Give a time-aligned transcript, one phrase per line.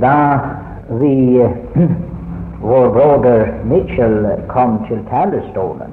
[0.00, 0.40] Da
[0.88, 1.48] vi,
[2.60, 5.92] vår broder Mitchell kom til talerstolen,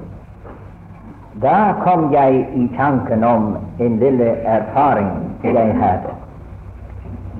[1.42, 5.10] da kom jeg i tanken om en lille erfaring
[5.44, 6.14] jeg hadde.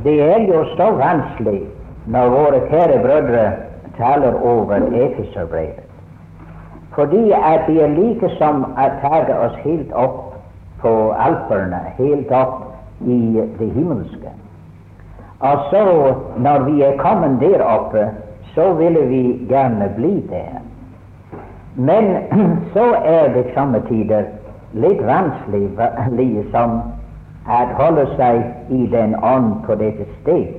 [0.04, 1.62] Det er jo så vanskelig
[2.06, 3.42] når våre kjære brødre
[3.98, 5.82] taler over Efeserbrevet,
[6.94, 10.38] fordi at det er like som å ta oss helt opp
[10.78, 10.94] på
[11.26, 12.70] Alperne, helt opp
[13.06, 13.18] i
[13.58, 14.30] det himmelske.
[15.42, 18.10] Og så, når vi er kommet der oppe,
[18.54, 20.60] så ville vi gjerne bli der.
[21.74, 22.16] Men
[22.74, 24.22] så er det samme tider
[24.72, 25.70] litt vanskelig
[26.20, 26.76] liksom
[27.48, 30.52] å holde seg i den ånd på dette sted.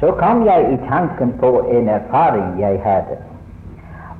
[0.00, 3.18] Så kom jeg i tanken på en erfaring jeg hadde.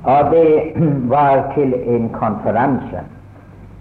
[0.03, 0.75] Og det
[1.15, 3.07] var til en konferanse.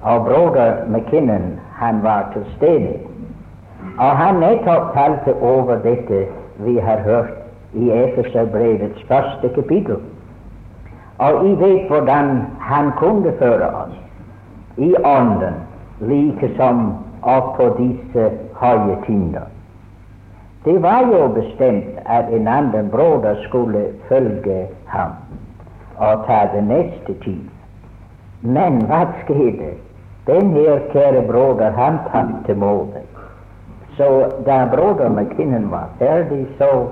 [0.06, 3.07] Og broder McKinnon, han var til stede.
[3.98, 6.26] Og han nettopp talte over dette
[6.58, 7.34] vi har hørt
[7.72, 10.00] i Efeserbrevets første kapittel.
[11.18, 13.94] Og vi vet hvordan han kunne føre oss
[14.76, 15.54] i ånden,
[16.00, 18.30] like som opp på disse
[18.60, 19.46] høye tinder.
[20.64, 25.14] Det var jo bestemt at en annen broder skulle følge ham
[25.98, 27.42] og ta det neste tid.
[28.42, 29.74] Men hva skjedde?
[30.26, 33.17] Den her kjære broder, han tapte målet.
[33.98, 36.86] Så da broder McKinnon var ferdig, så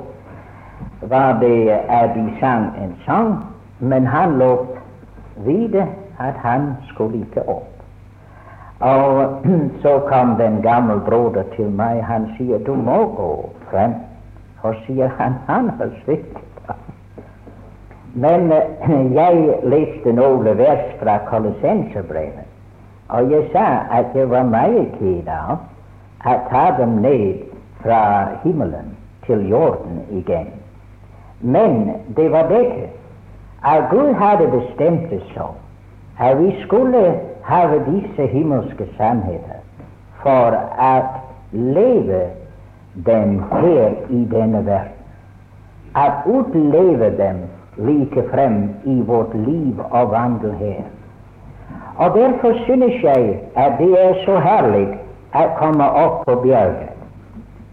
[1.03, 3.37] var det at sang en sang,
[3.79, 4.67] men han lot
[5.37, 5.87] vite
[6.19, 7.71] at han skulle ikke opp.
[8.81, 9.43] Og
[9.83, 12.03] så kom den gamle broder til meg.
[12.03, 13.31] Han sier du må gå
[13.71, 13.95] frem.
[14.63, 16.43] Og sier han han har sviktet.
[18.15, 18.53] Men
[19.21, 22.51] jeg leste noen vers fra Kolossenserbrevet,
[23.09, 25.59] og jeg sa at jeg var meget kjed av
[26.27, 27.45] å ta dem ned
[27.83, 28.03] fra
[28.43, 28.95] himmelen
[29.27, 30.51] til jorden igjen.
[31.41, 32.89] Men det var dette
[33.67, 35.53] at Gud hadde bestemt det så
[36.19, 37.05] at vi skulle
[37.47, 39.63] ha disse himmelske sannheter
[40.23, 40.57] for
[40.89, 40.93] å
[41.53, 42.23] leve
[43.07, 44.93] dem her i denne verden.
[45.95, 47.45] At utleve dem
[47.77, 50.85] like frem i vårt liv og vandel her.
[51.97, 54.89] Og derfor synes jeg at det er så herlig
[55.37, 56.95] å komme opp på bjørget.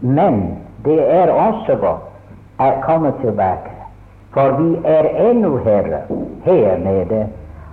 [0.00, 0.40] Men
[0.84, 2.10] det er også godt
[2.58, 3.70] jeg komme tilbake,
[4.34, 6.04] for vi er ennå herre
[6.44, 7.26] her nede,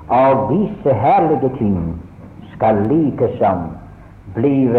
[0.10, 2.02] og disse herlige ting
[2.54, 3.68] skal likesom
[4.36, 4.70] bli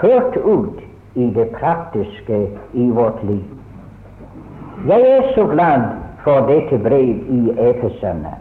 [0.00, 0.80] ført ut
[1.14, 2.38] i det praktiske
[2.72, 3.44] i vårt liv.
[4.86, 5.82] Jeg er så glad
[6.22, 8.36] for dette brev i Efesene,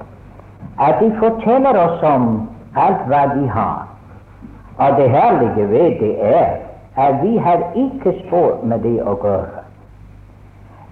[0.79, 3.86] at de forteller oss om alt hva de har.
[4.77, 6.47] Og det herlige ved det er
[6.97, 9.63] at vi har ikke spor med det å gjøre.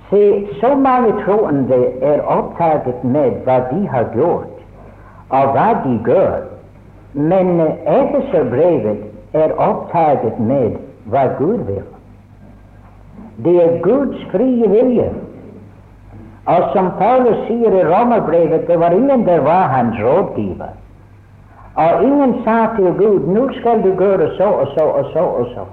[0.10, 0.22] Se,
[0.62, 4.62] så mange troende er opptatt med hva de har gjort,
[5.30, 6.46] og hva de gjør.
[7.14, 10.78] Men Efeserbrevet er opptatt med
[11.10, 11.86] hva Gud vil.
[13.46, 15.10] Det er Guds frie vilje
[16.46, 20.76] og som Paulus sier i Romerbrevet, det var ingen der var hans rådgiver.
[21.76, 25.46] Og ingen sa til Gud 'Nå skal du gjøre så og så og så og
[25.46, 25.68] så'.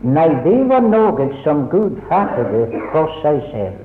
[0.00, 3.78] Nei, det var noe som Gud fattet for seg selv.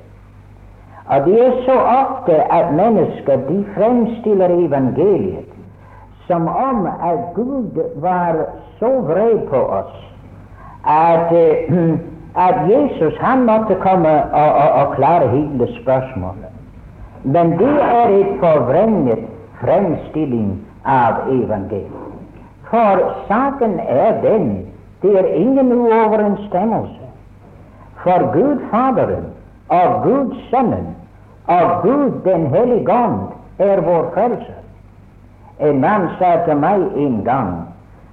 [1.10, 5.50] Og det er så ofte at mennesker de fremstiller evangeliet
[6.28, 8.36] som om at Gud var
[8.80, 9.96] så vred på oss
[10.86, 11.32] at
[11.72, 12.00] uh,
[12.36, 16.52] at Jesus han måtte komme og, og, og klare hele spørsmålet.
[17.24, 19.20] Men det er et forvrenget
[19.62, 22.08] fremstilling av evangeliet.
[22.70, 24.50] For saken er den
[25.02, 27.08] det er ingen uoverensstemmelse.
[28.04, 29.26] For Gud Faderen
[29.70, 30.96] og Gud Sønnen
[31.48, 33.20] og Gud Den hellige ånd
[33.60, 34.60] er vår frelser.
[35.60, 37.54] En mann sa til meg en gang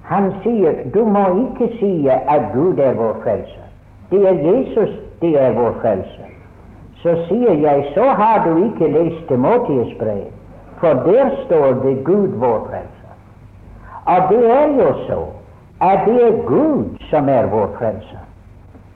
[0.07, 3.67] Han sier du må ikke si at Gud er vår frelser.
[4.11, 4.89] Det er Jesus,
[5.21, 6.27] det er vår frelse.
[7.01, 10.29] Så sier jeg, så har du ikke lest Timotius brev,
[10.79, 13.15] for der står det Gud vår frelser'.
[14.05, 15.25] Og det er jo så
[15.81, 18.23] at det er Gud som er vår frelser.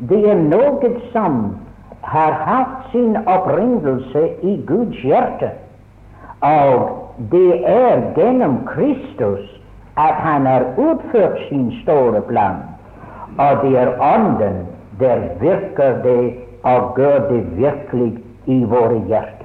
[0.09, 1.55] Det er noe som
[2.01, 5.51] har hatt sin opprinnelse i Guds hjerte.
[6.41, 6.89] Og
[7.31, 9.45] det er gjennom Kristus
[9.97, 12.63] at han har utført sin store plan.
[13.37, 14.65] Og det er Ånden
[14.99, 19.40] der virker det og gjør det virkelig i våre hjerter.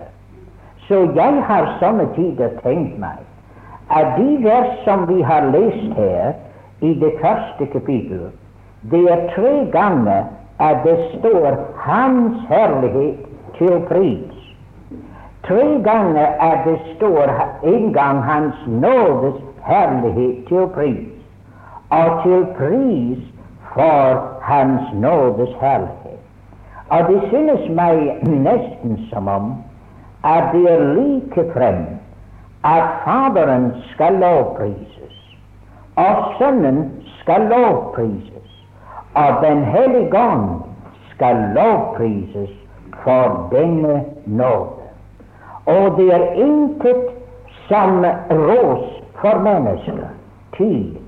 [0.88, 3.22] Så jeg har somme tider tenkt meg
[3.90, 6.32] at de vers som vi har lest her
[6.80, 8.30] i det første kapittel,
[8.90, 10.24] det er tre ganger
[10.58, 13.16] at det står Hans herlighet
[13.58, 14.32] til pris.
[15.46, 17.30] Tre ganger at det står
[17.62, 21.08] en gang Hans nådes herlighet til pris,
[21.90, 23.18] og til pris
[23.74, 26.20] for Hans nådes herlighet.
[26.88, 29.54] Og det synes meg nesten som om
[30.26, 31.86] at det like frem
[32.64, 35.36] at Faderen skal lovprises,
[35.96, 38.66] og Sønnen skal lovprises,
[39.14, 40.60] og Den hellige ånd
[41.14, 42.50] skal lovprises
[43.04, 44.86] for denne nåde.
[45.66, 47.06] Og det er intet
[47.68, 50.08] som rås for mennesker,
[50.56, 50.98] til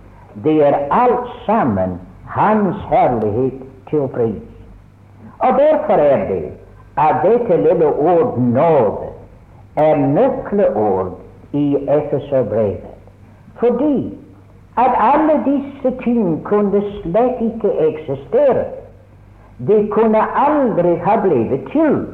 [0.45, 4.43] Det er alt sammen Hans herlighet til pris.
[5.39, 6.53] Og derfor er det
[6.97, 9.08] at dette lille ord nåde
[9.79, 11.19] er nøkkelord
[11.53, 12.95] i Efeserbrevet.
[13.59, 14.19] Fordi
[14.77, 18.65] at alle disse ting kunne slett ikke eksistere.
[19.69, 22.07] Det kunne aldri ha blitt til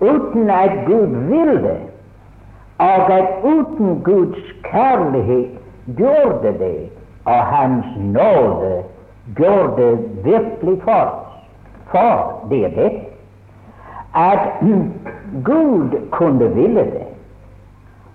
[0.00, 1.76] uten at Gud ville,
[2.78, 5.50] og at uten Guds kjærlighet
[5.96, 6.90] gjorde det,
[7.24, 8.82] og Hans nåde
[9.36, 11.34] gjorde det virkelig for oss.
[11.90, 13.03] For det er det
[14.14, 14.38] at
[15.44, 17.06] Gud kunne ville det,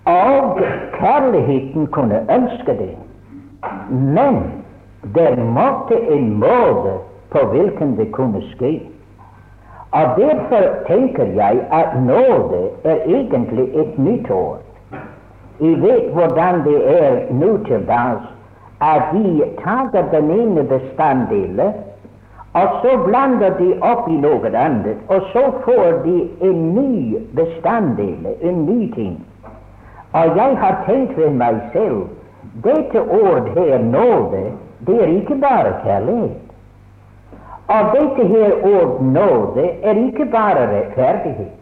[0.06, 0.60] og
[1.00, 2.96] kjærligheten kunne ønske det.
[3.92, 4.36] Men
[5.16, 6.94] det måtte en måte
[7.32, 8.80] på hvilken det kunne skje.
[9.92, 14.62] Og Derfor tenker jeg at nåde er egentlig et nytt ord.
[15.60, 18.24] Vi vet hvordan det er nå til dags
[18.82, 21.74] at vi tar den ene bestanddelen,
[22.54, 28.26] og så blander de opp i noe annet, og så får de en ny bestanddel,
[28.42, 29.20] en ny ting.
[30.14, 32.08] Og jeg har tenkt ved meg selv
[32.64, 34.52] dette ord her, nåde,
[34.88, 36.46] det er ikke bare kjærlighet.
[37.70, 41.54] Og dette her ord nåde er ikke bare rettferdighet.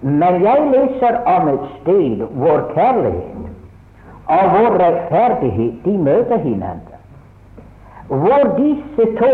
[0.00, 3.44] Men jeg leser om et sted hvor kjærlighet
[4.26, 6.98] og hvor rettferdighet de møter hverandre.
[8.08, 9.32] Hvor disse to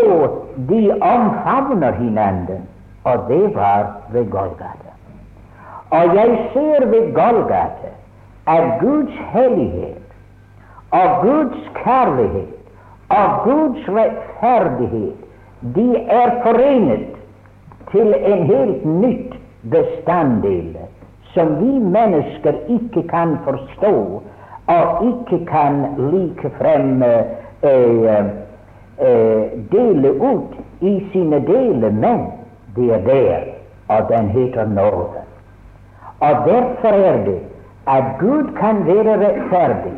[0.68, 2.60] de omfavner hverandre.
[3.04, 4.92] Og det var ved Golgata.
[5.90, 7.90] Og jeg ser ved Golgata
[8.46, 10.02] at Guds hellighet
[10.90, 12.54] og Guds kjærlighet
[13.08, 15.16] og Guds rettferdighet
[15.76, 17.06] de er forenet
[17.90, 19.34] til en helt nytt
[19.70, 20.76] bestanddel
[21.34, 24.22] som vi mennesker ikke kan forstå
[24.66, 28.24] og ikke kan likefrem eh,
[29.00, 32.26] eh, dele ut i sine deler, men
[32.76, 33.40] det er der,
[33.88, 35.24] og den heter nåde.
[36.20, 37.40] Og derfor er det
[37.86, 39.92] at Gud kan være rettferdig,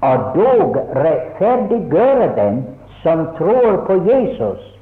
[0.00, 2.64] og dog rettferdiggjøre den
[3.02, 4.78] som tror på Jesus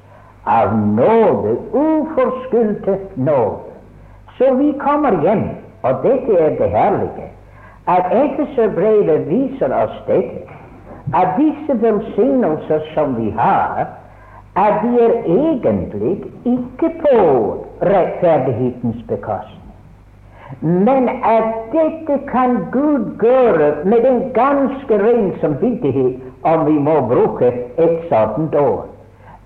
[0.47, 3.73] av nåde, uforskyldte nåde.
[4.39, 5.49] Så vi kommer hjem,
[5.83, 7.29] og dette er det herlige,
[7.87, 10.44] at Efeserbrevet viser oss dette,
[11.13, 13.87] at disse velsignelser som vi har,
[14.57, 17.19] at de er egentlig ikke på
[17.83, 19.61] rettferdighetens bekostning,
[20.61, 27.53] men at dette kan Gud gjøre med en ganske ren samvittighet, om vi må bruke
[27.79, 28.95] et sånt ord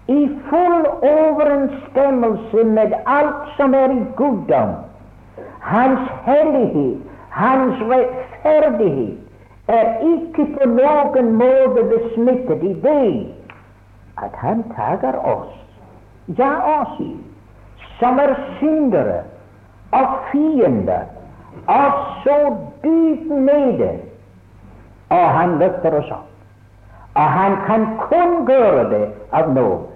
[0.09, 4.71] i full overensstemmelse med alt som er i guddom.
[5.61, 6.97] Hans hellighet,
[7.31, 9.19] hans rettferdighet,
[9.69, 13.09] er ikke på noen måte besmittet i det
[14.19, 15.53] at han tager oss,
[16.39, 17.03] ja oss,
[17.99, 19.23] som er syndere
[19.93, 21.05] og fiender,
[21.67, 21.93] og
[22.25, 23.91] så dypt nede,
[25.11, 26.25] og han løfter oss opp.
[27.15, 29.87] Og han kan kun gjøre det av nåde.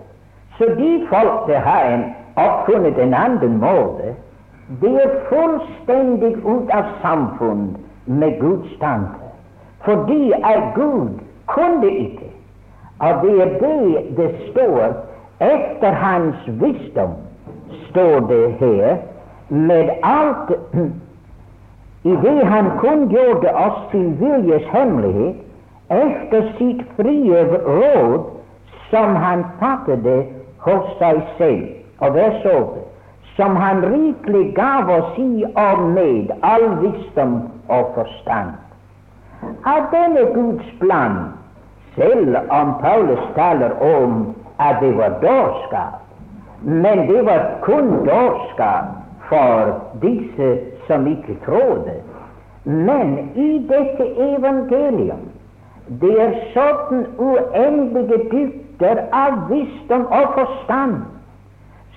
[0.58, 2.04] Så de folk som har en
[2.36, 4.14] oppfunnet en annen måte,
[4.80, 7.76] de er fullstendig ut av samfunn
[8.06, 9.21] med Guds tanke.
[9.84, 11.08] Fordi er Gud
[11.46, 12.30] kunne ikke.
[12.98, 14.92] Og det er det det står
[15.40, 17.10] etter hans visdom,
[17.90, 18.96] står det her,
[19.48, 20.52] med alt
[22.10, 25.36] i det han kunngjorde oss sin viljes hemmelighet,
[25.90, 28.22] etter sitt frie råd,
[28.90, 30.22] som han fattede
[30.64, 31.68] hos seg selv.
[31.98, 32.86] Og der så det.
[33.36, 38.50] Som han rikelig gav oss i og med all visdom og forstand.
[39.42, 41.16] Av denne Guds plan,
[41.96, 46.00] selv om Paulus taler om at det var dårskap,
[46.62, 48.84] men det var kun dårskap
[49.28, 51.94] for disse som ikke trodde.
[52.64, 55.26] Men i dette evangelium
[56.02, 61.00] det er sånn uendelige dybder av visdom og forstand.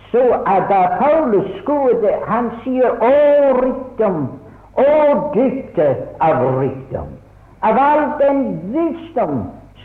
[0.09, 3.13] Så at da Paulus skuet Han sier 'Å,
[3.61, 4.27] rikdom,
[4.77, 4.89] å,
[5.33, 5.87] dybde
[6.19, 7.13] av rikdom',
[7.65, 8.41] av all den
[8.73, 9.43] visdom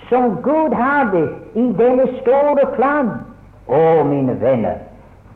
[0.09, 1.23] som Gud hadde
[1.55, 3.13] i denne store plan.
[3.71, 4.81] Å, mine venner,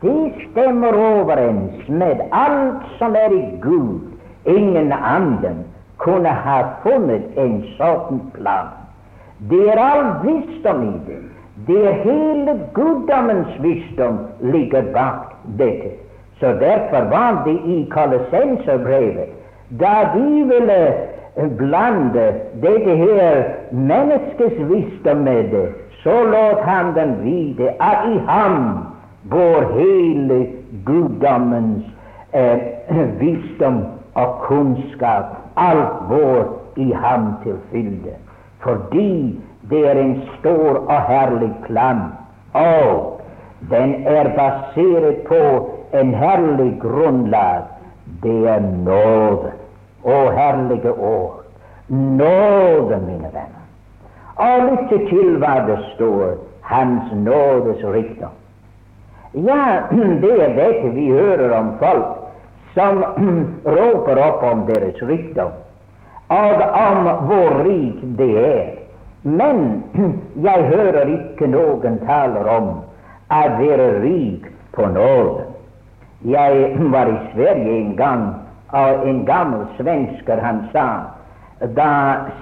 [0.02, 4.02] det stemmer overens med alt som er i Gud.
[4.50, 5.62] Ingen anden
[6.02, 8.74] kunne ha funnet en sånn plan.
[9.48, 11.22] Det er all visdom i det.
[11.68, 14.18] Det er hele guddommens visdom
[14.52, 15.94] ligger bak dette.
[16.42, 19.30] Så derfor var det i Kolossenserbrevet,
[19.80, 20.80] da de ville
[21.36, 22.26] blande
[22.62, 25.68] dette her menneskets visdom med det,
[26.02, 28.78] så lot han den vite at i ham
[29.30, 30.46] går hele
[30.84, 31.84] guddommens
[32.32, 32.58] eh,
[33.20, 35.24] visdom og kunnskap.
[35.56, 38.14] Alt vår i ham til fylde.
[38.60, 42.00] Fordi det er en stor og herlig plan.
[42.52, 43.20] Og
[43.70, 47.62] den er basert på en herlig grunnlag.
[48.22, 49.63] Det er nåde.
[50.04, 51.44] Å, herlige ord.
[51.88, 53.64] Nåde, mine venner.
[54.34, 58.32] Og lytte til hva det står Hans nådes rikdom.
[59.32, 59.86] Ja,
[60.22, 62.22] det er dette vi hører om folk
[62.74, 63.02] som
[63.76, 65.52] roper opp om deres rikdom,
[66.32, 68.70] og om hvor rik det er.
[69.22, 69.82] Men
[70.46, 72.70] jeg hører ikke noen taler om
[73.32, 75.50] å være rik på nåde.
[76.24, 78.24] Jeg var i Sverige en gang,
[78.74, 80.88] og en gammel svensker han sa
[81.76, 81.90] da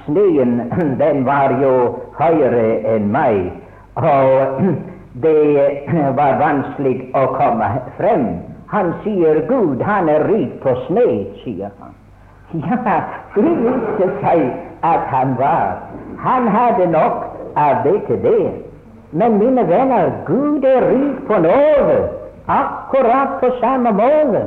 [0.04, 0.70] snøen
[1.02, 1.74] den var jo
[2.18, 3.52] høyere enn meg,
[3.96, 4.62] og
[5.24, 5.36] det
[6.20, 7.68] var vanskelig å komme
[8.00, 8.26] frem
[8.72, 11.08] han sier Gud, han er rik på snø,
[11.42, 11.92] sier han.
[12.56, 12.94] Ja,
[13.34, 14.46] det viste seg
[14.88, 15.82] at han var.
[16.24, 17.26] Han hadde nok
[17.60, 18.46] av det til det.
[19.12, 21.98] Men mine venner, Gud er rik på nåde,
[22.48, 24.46] akkurat på samme måte.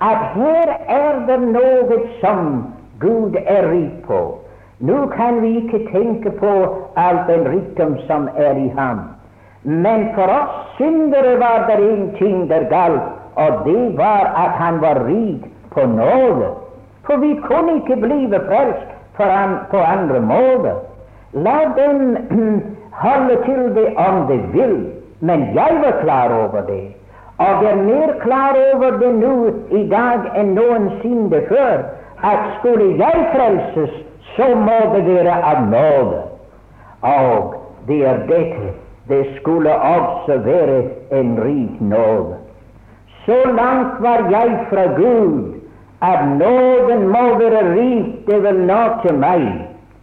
[0.00, 2.64] At her er det noe som
[3.00, 4.20] Gud er rik på.
[4.80, 6.52] Nå kan vi ikke tenke på
[6.96, 9.00] all den rikdom som er i ham.
[9.62, 14.80] Men for oss syndere var det en ting der galt og det var at han
[14.80, 16.48] var rik på nåde.
[17.06, 18.88] For vi kunne ikke blive frelst
[19.70, 20.74] på andre måter.
[21.32, 22.16] La dem
[23.04, 24.86] holde til det om de vil,
[25.20, 26.99] men jeg var klar over det.
[27.40, 29.34] Og jeg er mer klar over det nå
[29.72, 31.86] i dag enn noensinne før,
[32.32, 33.94] at skulle jeg frelses,
[34.36, 36.20] så må det være av nåde.
[37.02, 37.54] Og
[37.88, 38.74] det er dette.
[39.08, 40.82] Det skulle også være
[41.16, 42.36] en rik nåde.
[43.24, 45.54] Så langt var jeg fra Gud
[46.02, 49.48] at nåden må være rik, det vil nå til meg.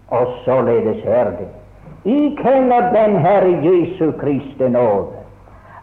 [0.08, 1.48] Og således er det.
[2.06, 5.17] I kjenner den Herre Jesu Kristi nåde,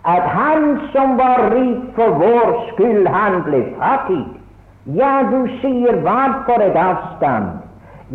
[0.05, 4.25] at Han som var rik for vår skyld, han ble fattig.
[4.85, 7.47] Ja, du sier hva for et avstand?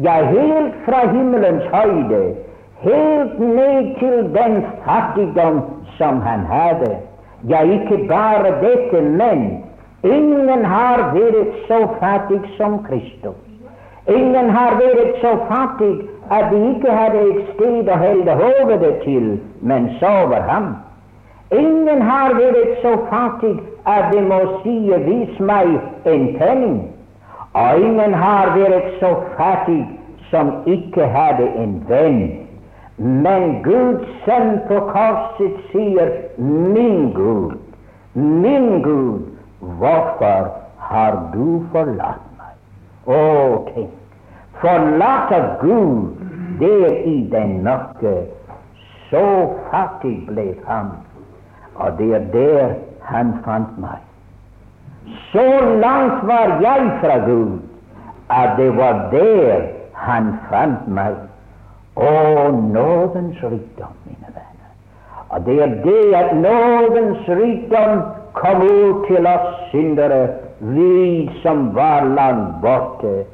[0.06, 2.36] Ja, helt fra himmelens høyde,
[2.84, 5.64] helt ned til den fattigdom
[5.98, 6.92] som han hadde.
[7.50, 9.64] Ja, ikke bare dette, men
[10.04, 13.40] ingen har vært så fattig som Kristus.
[14.08, 15.96] Ingen har vært så fattig
[16.30, 19.28] at de ikke hadde et sted å holde hodet til,
[19.62, 20.70] men så var ham.
[21.52, 23.56] Ingen har vært så fattig
[23.90, 24.76] at de må si
[25.06, 26.84] 'vis meg en penning'.
[27.54, 29.88] Og ingen har vært så fattig
[30.30, 32.22] som ikke hadde en venn.
[32.98, 37.58] Men Guds sønn på korset sier, 'Min Gud,
[38.14, 39.20] min Gud,
[39.60, 43.90] hvorfor har du forlatt meg?' Å, tenk,
[44.62, 46.14] forlatt av Gud
[46.60, 48.16] det i den mørke,
[49.10, 49.26] så
[49.72, 50.92] fattig ble han,
[51.80, 54.00] og det er der han fant meg.
[55.32, 55.46] Så
[55.82, 57.60] langt var jeg fra Gud
[58.30, 59.62] at det var der
[59.94, 61.16] han fant meg.
[62.00, 62.12] Å,
[62.52, 64.70] nådens rikdom, mine venner.
[65.30, 68.04] Og det er det at nådens rikdom
[68.38, 70.22] kom ut til oss syndere,
[70.60, 73.26] vi som var langt borte.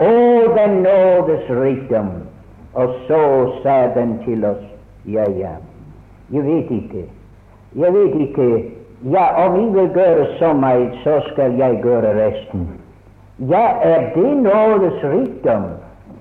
[0.00, 0.10] Å,
[0.56, 2.10] den nådes rikdom.
[2.74, 3.22] Og så
[3.62, 4.62] sa den til oss,
[5.08, 5.56] ja, ja,
[6.30, 7.08] jeg vet ikke,
[7.76, 8.48] jeg vet ikke,
[9.12, 12.68] ja, om jeg vil gjøre så meg, så skal jeg gjøre resten.
[13.38, 15.70] Ja, er det nådes rikdom?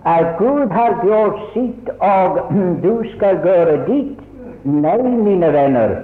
[0.06, 2.40] at Gud har gjort sitt, og
[2.84, 4.20] du skal gjøre ditt.
[4.64, 5.96] Nei, mine venner,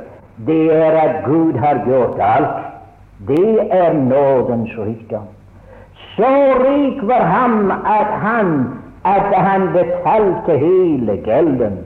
[0.48, 2.62] det er at Gud har gjort alt.
[3.28, 5.28] Det er nådens rikdom.
[6.16, 8.52] Så rik var ham at han
[9.06, 11.78] at han betalte hele gelden.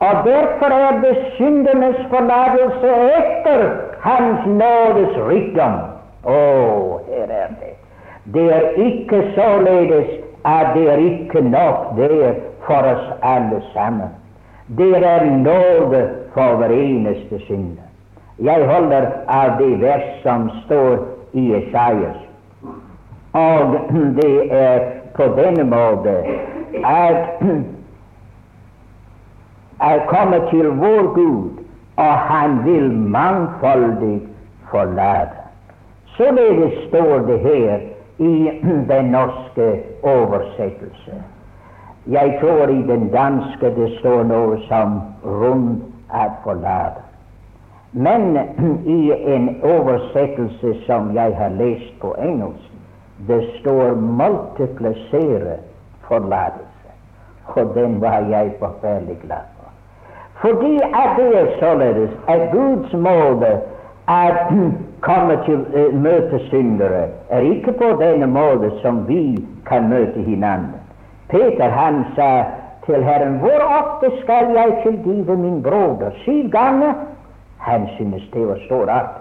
[0.00, 3.62] Og derfor er det syndenes forlatelse etter
[4.00, 5.74] Hans nådes rikdom.
[6.24, 7.74] Å, oh, her er det.
[8.34, 10.12] Det er ikke således
[10.44, 14.14] at det er ikke nok der for oss alle sammen.
[14.78, 16.02] Det er nåde
[16.34, 17.88] for hver eneste synder.
[18.38, 20.98] Jeg holder av det vers som står
[21.32, 22.20] i Esaias.
[23.32, 23.74] Og
[24.16, 24.78] det er
[25.16, 26.14] på denne måte
[26.84, 27.40] at
[29.80, 31.50] jeg kommer til vår Gud,
[31.96, 34.22] og Han vil mangfoldig
[34.70, 35.38] forlate.
[36.06, 37.78] Således står det her
[38.18, 38.50] i
[38.92, 41.12] den norske oversettelse.
[42.06, 45.80] Jeg tror i den danske det står noe som 'rund
[46.14, 47.04] at forlate'.
[47.92, 48.38] Men
[48.98, 52.72] i en oversettelse som jeg har lest på engelsk,
[53.28, 55.56] det står 'multiplisere
[56.08, 56.92] forlatelse'.
[57.46, 59.57] Og den var jeg forferdelig glad.
[60.40, 63.60] Fordi at det er således at Guds måte
[64.08, 64.36] at
[65.08, 70.78] komme til uh, møte syndere, er ikke på denne måte som vi kan møte hverandre.
[71.28, 72.44] Peter han sa
[72.86, 76.10] til Herren, hvor ofte skal jeg tilgive min broder?
[76.24, 76.92] Syv ganger?
[77.58, 79.14] Han synes det var så rart.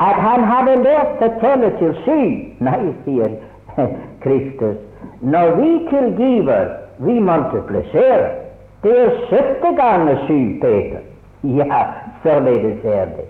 [0.00, 2.32] At han hadde lært å telle til syv.
[2.64, 3.36] Nei, sier
[4.24, 4.76] Kristus.
[5.20, 8.45] Når vi tilgiver, vi multipliserer.
[8.86, 10.98] Det er sytte ganger syv, Peter.
[11.42, 11.82] Ja,
[12.22, 13.24] således er det.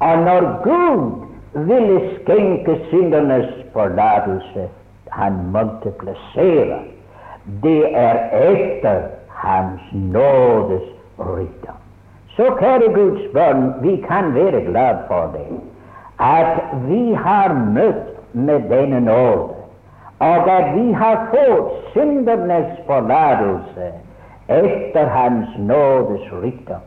[0.00, 1.10] Og når Gud
[1.66, 4.68] ville skjenke syndernes forlatelse,
[5.10, 6.78] han multipliserer.
[7.62, 8.16] Det er
[8.50, 10.86] etter Hans nådes
[11.18, 11.80] rikdom.
[12.36, 15.60] Så kjære Guds barn, vi kan være glad for det,
[16.20, 16.56] at
[16.88, 19.52] vi har møtt med denne nåde,
[20.18, 23.92] og at vi har fått syndernes forlatelse
[24.52, 26.84] etter Hans nådes rikdom.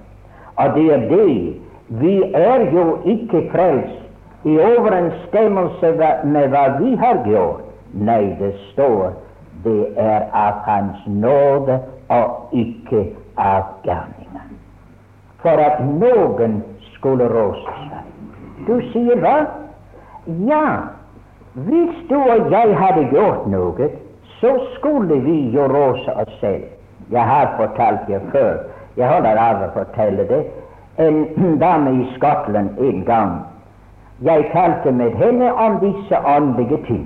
[0.56, 1.54] Og det er det
[1.88, 4.02] vi er jo ikke frelst
[4.46, 5.92] i overensstemmelse
[6.24, 7.62] med hva vi har gjort.
[7.94, 9.14] Nei, det står
[9.64, 13.06] det er av Hans nåde og ikke
[13.38, 14.50] av gjerninger.
[15.42, 16.62] For at noen
[16.94, 18.04] skulle råse seg.
[18.68, 19.36] Du sier hva?
[20.50, 20.66] Ja,
[21.54, 23.90] hvis du og jeg hadde gjort noe,
[24.40, 26.75] så skulle vi jo råse oss selv.
[27.12, 28.58] Jeg har fortalt det før.
[28.98, 30.44] Jeg holder av å fortelle det
[30.98, 31.26] en
[31.64, 33.36] dame i Skottland en gang.
[34.24, 37.06] Jeg talte med henne om disse åndelige ting.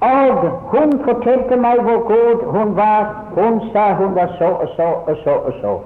[0.00, 3.14] Og hun fortalte meg hvor god hun var.
[3.34, 5.78] Hun sa hun var så og så og så og så.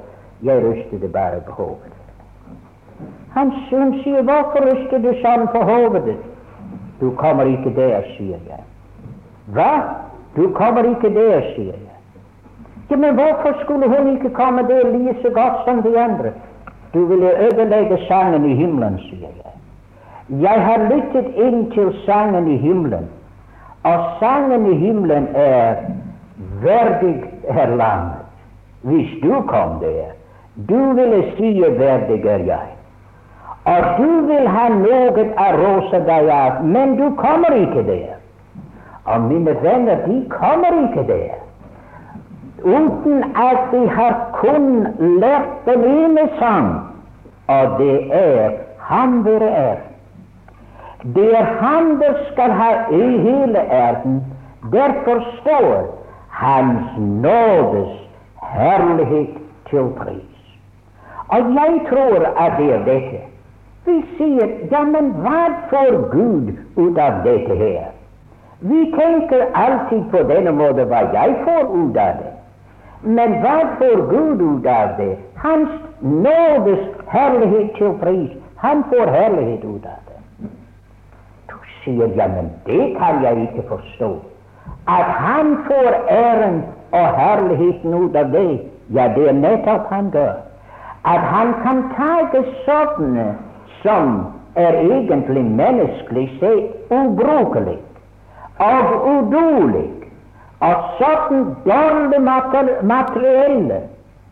[0.42, 1.92] Jeg rystet bare på hodet.
[3.35, 3.52] Hun
[4.02, 6.16] sier, 'Hvorfor ryster du sånn på hodet?'
[7.00, 8.64] 'Du kommer ikke der', sier jeg.
[9.46, 9.83] 'Hva?
[10.37, 11.89] Du kommer ikke der', sier jeg.
[12.90, 16.31] Ja, men hvorfor skulle hun ikke komme der like så godt som de andre?
[16.94, 19.53] Du ville ødelegge sangen i himmelen, sier jeg.
[20.42, 23.07] Jeg har lyttet inn til sangen i himmelen,
[23.83, 25.74] og sangen i himmelen er
[26.62, 28.26] verdig er landet.
[28.83, 30.11] Hvis du kom der,
[30.68, 32.68] du ville si verdig er jeg.
[33.64, 38.18] Og du vil ha noe å rose deg av, men du kommer ikke der.
[39.05, 41.39] Og mine venner, de kommer ikke der
[42.64, 46.68] uten at de har kun lært den ene sang,
[47.49, 49.77] og det er Han dere er.
[51.14, 54.25] Det er Han der skal ha i hele verden.
[54.73, 58.11] Derfor står Hans nådes
[58.42, 59.29] herlighet
[59.70, 60.31] til pris.
[61.29, 63.20] Og jeg tror at det er dette.
[63.85, 67.87] Vi sier ja, men hva får Gud ut av dette her?
[68.61, 72.35] Vi tenker alltid på denne måten hva jeg får ut av det.
[73.02, 75.16] Men hva får Gud ut av det?
[75.36, 75.68] Hans
[76.00, 78.30] nådes herlighet til pris.
[78.56, 80.48] Han får herlighet ut av det.
[81.48, 84.10] Du sier ja, men det kan jeg ikke forstå.
[84.88, 88.60] At han får æren og herligheten ut av det,
[88.94, 90.34] ja, det er nettopp han gjør.
[91.04, 93.30] At han kan ta det sånne
[93.82, 94.26] som
[94.60, 97.78] er egentlig menneskelig sett ubrukelig
[98.60, 99.99] og udulig
[100.61, 102.20] at sånn dårlig
[102.83, 103.81] materielle,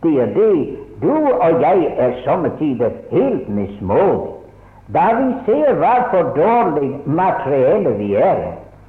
[0.03, 4.35] det er det du og jeg er samtidig helt mismodige.
[4.93, 8.39] Da vi ser hva for dårlig materielle vi er.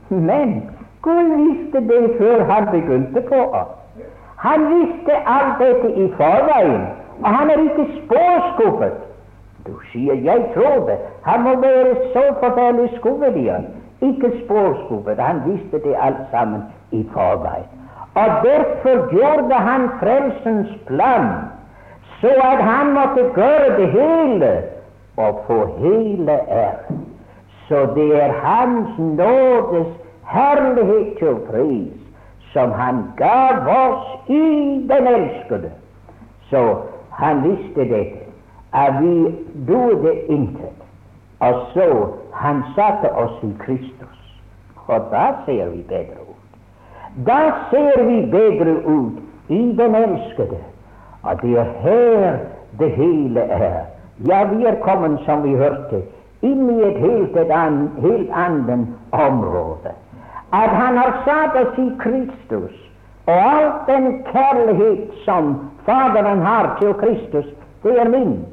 [0.09, 0.71] Men
[1.03, 3.77] Gud visste det før han begynte på oss.
[4.41, 6.87] Han visste alt dette i forveien,
[7.21, 8.97] og han er ikke spåskuffet.
[9.67, 11.05] Du sier 'jeg tror det'.
[11.23, 13.67] Han må være så forferdelig skuffet igjen.
[14.01, 15.19] Ikke spåskuffet.
[15.19, 17.69] Han visste det alt sammen i forveien.
[18.15, 21.29] Og derfor gjorde han frelsens plan
[22.21, 24.63] så at han måtte gjøre det hele
[25.17, 27.07] og få hele æren.
[27.69, 29.87] Så det er Hans nådes
[30.27, 31.93] herlighet til pris
[32.53, 35.71] som Han gav oss i den elskede.
[36.51, 36.77] Så
[37.11, 38.27] han visste dette,
[38.73, 39.35] at vi
[39.67, 40.83] døde intet.
[41.41, 44.41] Og så han satte oss i Kristus.
[44.87, 46.30] Og da ser vi bedre.
[47.27, 49.13] Da ser vi bedre ut
[49.49, 50.61] i den elskede.
[51.29, 52.37] at det er her
[52.79, 53.81] det hele er.
[54.27, 56.03] Ja, vi er kommet, som vi hørte,
[56.43, 59.93] inn i et helt, et an, helt annet område.
[60.53, 62.77] At han har satt oss i Kristus,
[63.27, 67.45] og all den kjærlighet som Faderen har til Kristus,
[67.83, 68.45] det er min.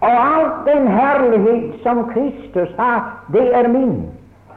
[0.00, 4.08] Og all den herlighet som Kristus har, det er min.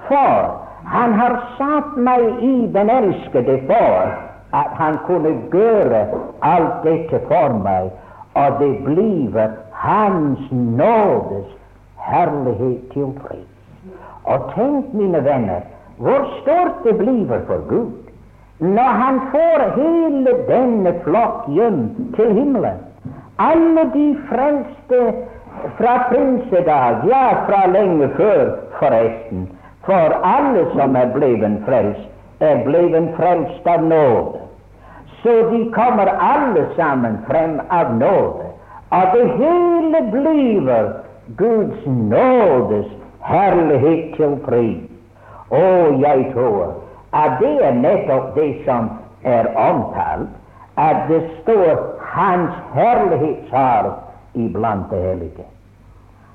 [0.08, 4.14] For han har satt meg i den elskede for
[4.56, 6.06] at han kunne gjøre
[6.42, 7.92] alt dette for meg,
[8.36, 11.50] og det blir Hans nådes
[12.02, 13.50] herlighet til pris.
[14.26, 15.62] Og tenk, mine venner,
[15.98, 17.94] hvor stort det blir for Gud
[18.60, 21.84] når han får hele denne flokk hjem
[22.16, 22.80] til himmelen.
[23.38, 25.02] Alle de frelste
[25.78, 29.46] fra prinsedag, ja, fra lenge før, forresten.
[29.88, 32.10] For alle som er bleven frelst,
[32.44, 34.44] er bleven frelst av nåde.
[35.24, 38.52] Så de kommer alle sammen frem av nåde.
[38.92, 40.92] Og det hele blir
[41.38, 42.88] Guds nådes
[43.24, 44.84] herlighet til pris.
[45.52, 45.64] Å,
[46.04, 46.76] jeg tror
[47.16, 48.90] at det er nettopp det som
[49.24, 50.32] er omtalt,
[50.76, 51.80] at det står
[52.18, 53.94] Hans herlighetsarv
[54.36, 55.48] iblant det hellige.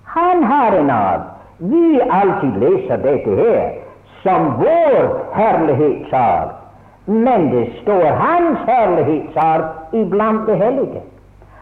[0.05, 1.32] Han har en arv.
[1.71, 3.75] Vi alltid leser dette her
[4.23, 6.49] som vår herlighetsarv,
[7.07, 11.03] men det står Hans herlighetsarv iblant det hellige.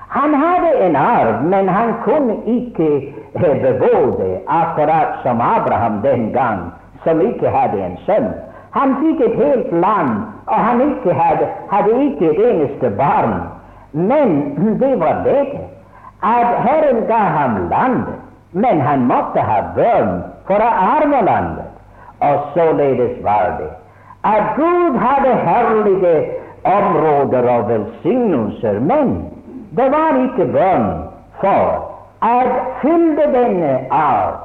[0.09, 6.73] Han hadde en arv, men han kunne ikke bevåde akkurat som Abraham den gang,
[7.05, 8.33] som ikke hadde en sønn.
[8.71, 13.37] Han fikk et helt land, og han ikke hadde, hadde ikke et eneste barn.
[13.93, 15.63] Men det var dette
[16.23, 21.69] at Herren ga ham landet, men han måtte ha bønn for å arve landet.
[22.21, 23.71] Og således var det
[24.29, 26.17] at Gud hadde herlige
[26.65, 29.15] områder og velsignelser, men
[29.77, 30.91] det var ikke bønn
[31.41, 31.87] for
[32.21, 32.35] å
[32.83, 34.37] fylle denne arv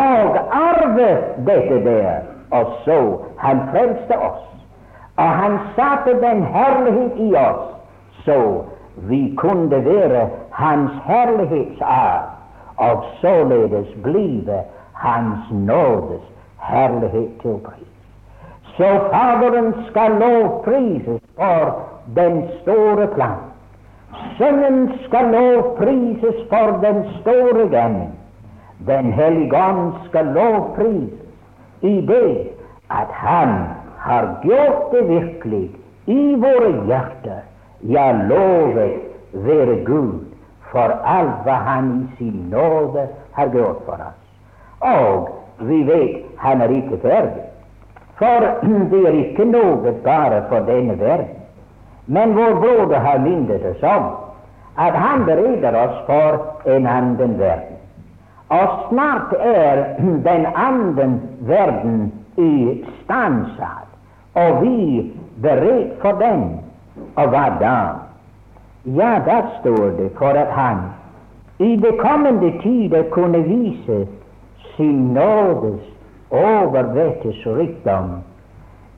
[0.00, 1.10] og arve
[1.44, 2.22] dette der.
[2.56, 3.00] Og så
[3.42, 4.46] han frelste oss,
[5.20, 7.66] og han satte den herlighet i oss,
[8.24, 8.64] så
[9.10, 10.24] vi kunne være
[10.56, 12.37] hans herlighetsarv,
[12.78, 14.58] og således blive
[14.92, 16.22] hans nådes
[16.62, 17.88] herlighet til pris.
[18.76, 21.82] Så Faderen skal lovprises for
[22.16, 23.42] den store plan.
[24.38, 28.18] Sønnen skal lovprises for den store gjerning.
[28.86, 31.28] Den hellige ånd skal lovprises
[31.82, 32.48] i det
[32.90, 33.48] at Han
[33.98, 35.70] har gjort det virkelig
[36.06, 37.40] i våre hjerter.
[37.82, 38.92] Ja, lovet
[39.32, 40.27] være Gud
[40.72, 44.20] for alt hva Han i sin nåde har gjort for oss.
[44.80, 45.28] Og
[45.68, 47.44] vi vet Han er ikke ferdig.
[48.18, 48.46] For
[48.90, 51.34] det er ikke noe bare for denne verden.
[52.06, 54.06] Men vår broder har minnet oss om
[54.78, 56.38] at han bereder oss for
[56.70, 57.76] en annen verden.
[58.48, 59.84] Og snart er
[60.30, 63.90] den anden verden i stansatt,
[64.34, 66.60] og vi beredt for den.
[67.16, 67.78] Og hva da?
[68.96, 70.76] Ja, da står det for at han
[71.58, 74.06] i det kommende tider kunne vise
[74.76, 75.80] sin nådes
[76.30, 78.10] overvettes rikdom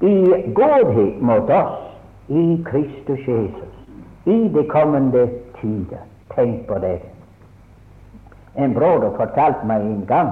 [0.01, 1.81] i godhet mot oss
[2.29, 3.75] i Kristus Jesus
[4.25, 5.29] i det kommende
[5.61, 6.05] tider.
[6.35, 7.01] Tenk på det.
[8.55, 10.31] En broder fortalte meg en gang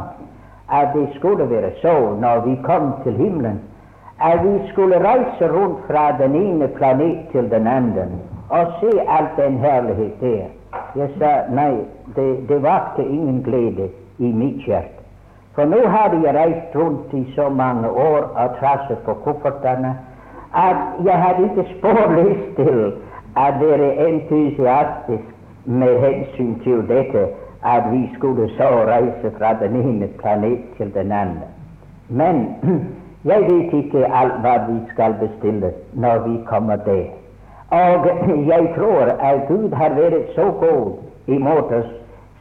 [0.71, 3.61] at det skulle være så når vi kom til himmelen,
[4.23, 8.07] at vi skulle reise rundt fra den ene planet til den andre
[8.51, 10.47] og se alt den herlighet der.
[10.97, 11.75] Jeg sa nei,
[12.17, 14.99] det, det vakte ingen glede i mitt hjerte.
[15.55, 19.97] For nå hadde jeg reist rundt i så mange år og trasset på koffertene
[20.55, 22.85] at jeg hadde ikke spor lyst til
[23.37, 25.35] å være entusiastisk
[25.65, 27.27] med hensyn til dette
[27.67, 31.51] at vi skulle så reise fra den ene planet til den andre.
[32.09, 32.55] Men
[33.31, 37.11] jeg vet ikke alt hva vi skal bestille når vi kommer der.
[37.70, 38.07] Og
[38.46, 40.92] jeg tror at Gud har vært så god
[41.26, 41.90] imot oss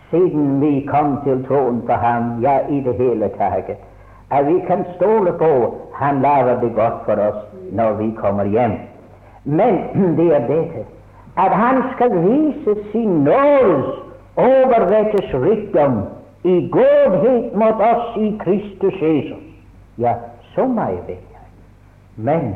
[0.10, 3.74] siden vi kom til troen på ham, ja, i det hele tatt,
[4.32, 5.50] at vi kan stole på
[5.94, 8.78] han lager det godt for oss når vi kommer hjem.
[9.44, 9.82] Men
[10.18, 10.86] det er dette
[11.38, 13.86] at han skal vise sin nådes
[14.36, 16.02] overvettes rikdom
[16.44, 19.44] i godhet mot oss i Kristus Jesus.
[19.98, 20.14] Ja,
[20.56, 21.46] så mye vet jeg.
[22.16, 22.56] Men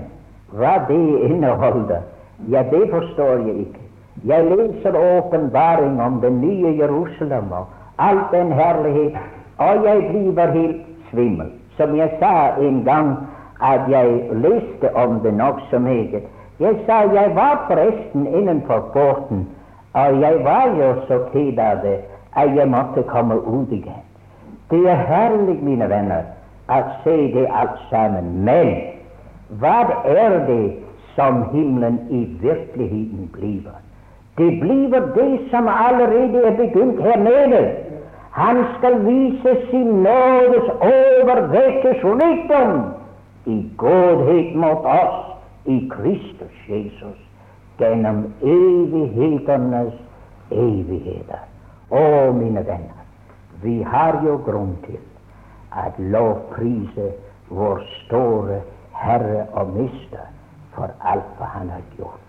[0.53, 2.01] hva det inneholder,
[2.49, 3.79] ja, det forstår jeg ikke.
[4.25, 7.65] Jeg leser åpenbaring om det nye Jerusalem og
[7.97, 9.17] all den herlighet,
[9.57, 11.51] og jeg blir helt svimmel.
[11.77, 13.17] Som jeg sa en gang
[13.61, 16.23] at jeg leste om det nokså meget.
[16.59, 19.47] Jeg sa jeg var forresten innenfor porten,
[19.93, 21.97] og jeg var jo så ked av det
[22.35, 24.03] at jeg måtte komme ut igjen.
[24.71, 26.23] Det er herlig, mine venner,
[26.69, 28.43] å se det alt sammen.
[28.45, 28.75] Men
[29.59, 30.80] hva er det
[31.15, 33.71] som himmelen i virkeligheten blir?
[34.37, 37.75] Det blir det som allerede er begynt her nede.
[38.31, 42.83] Han skal vise sin nådes overvekkes rikdom
[43.45, 45.25] i godhet mot oss
[45.65, 47.19] i Kristus Jesus
[47.79, 49.93] gjennom evighetenes
[50.51, 51.43] evigheter.
[51.91, 53.03] Å, mine venner,
[53.61, 55.01] vi har jo grunn til
[55.75, 57.11] at lovprise
[57.51, 58.61] vår store
[58.95, 60.29] Herre og Mister
[60.75, 62.20] for alt hva Han har gjort.